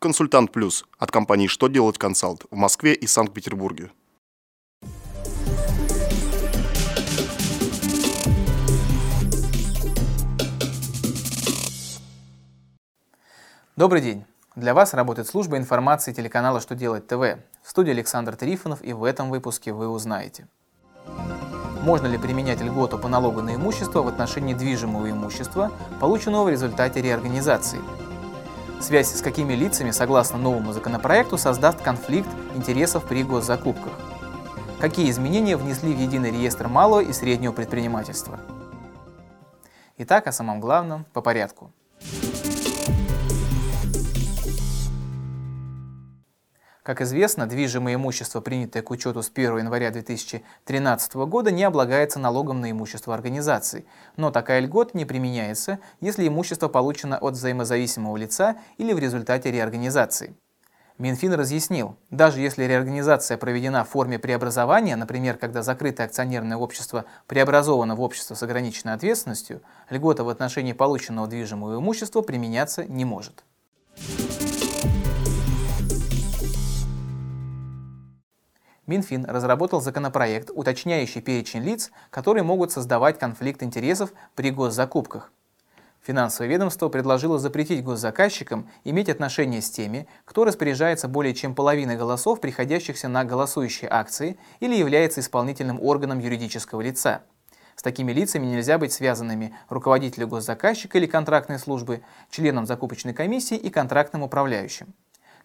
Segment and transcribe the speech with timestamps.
[0.00, 3.90] Консультант Плюс от компании «Что делать консалт» в Москве и Санкт-Петербурге.
[13.74, 14.24] Добрый день!
[14.54, 17.40] Для вас работает служба информации телеканала «Что делать ТВ».
[17.64, 20.46] В студии Александр Трифонов и в этом выпуске вы узнаете.
[21.82, 27.02] Можно ли применять льготу по налогу на имущество в отношении движимого имущества, полученного в результате
[27.02, 27.80] реорганизации?
[28.80, 33.92] Связь с какими лицами, согласно новому законопроекту, создаст конфликт интересов при госзакупках?
[34.80, 38.38] Какие изменения внесли в единый реестр малого и среднего предпринимательства?
[39.98, 41.72] Итак, о самом главном по порядку.
[46.82, 52.60] Как известно, движимое имущество, принятое к учету с 1 января 2013 года, не облагается налогом
[52.60, 53.86] на имущество организации,
[54.16, 60.34] но такая льгота не применяется, если имущество получено от взаимозависимого лица или в результате реорганизации.
[60.98, 67.94] Минфин разъяснил, даже если реорганизация проведена в форме преобразования, например, когда закрытое акционерное общество преобразовано
[67.94, 73.44] в общество с ограниченной ответственностью, льгота в отношении полученного движимого имущества применяться не может.
[78.88, 85.30] Минфин разработал законопроект, уточняющий перечень лиц, которые могут создавать конфликт интересов при госзакупках.
[86.02, 92.40] Финансовое ведомство предложило запретить госзаказчикам иметь отношения с теми, кто распоряжается более чем половиной голосов,
[92.40, 97.24] приходящихся на голосующие акции или является исполнительным органом юридического лица.
[97.76, 103.68] С такими лицами нельзя быть связанными руководителю госзаказчика или контрактной службы, членом закупочной комиссии и
[103.68, 104.94] контрактным управляющим.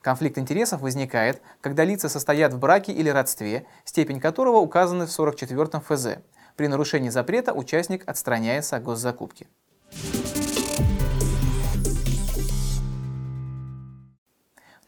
[0.04, 5.80] Конфликт интересов возникает, когда лица состоят в браке или родстве, степень которого указана в 44
[5.80, 6.18] ФЗ.
[6.58, 9.48] При нарушении запрета участник отстраняется от госзакупки.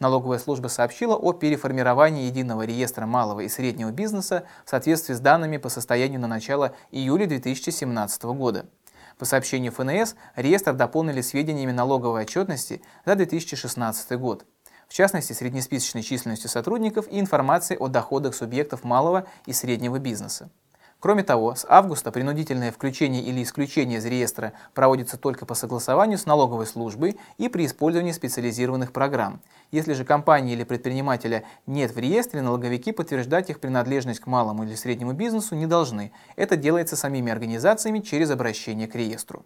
[0.01, 5.55] Налоговая служба сообщила о переформировании единого реестра малого и среднего бизнеса в соответствии с данными
[5.55, 8.65] по состоянию на начало июля 2017 года.
[9.17, 14.45] По сообщению ФНС, реестр дополнили сведениями налоговой отчетности за 2016 год
[14.87, 20.49] в частности среднесписочной численностью сотрудников и информацией о доходах субъектов малого и среднего бизнеса.
[21.05, 26.25] Кроме того, с августа принудительное включение или исключение из реестра проводится только по согласованию с
[26.25, 29.39] налоговой службой и при использовании специализированных программ.
[29.71, 34.73] Если же компании или предпринимателя нет в реестре, налоговики подтверждать их принадлежность к малому или
[34.73, 36.11] среднему бизнесу не должны.
[36.37, 39.45] Это делается самими организациями через обращение к реестру.